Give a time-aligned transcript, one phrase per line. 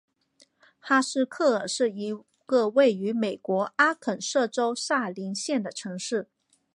[0.79, 2.11] 哈斯克尔是一
[2.47, 6.27] 个位于美国阿肯色州萨林县的城市。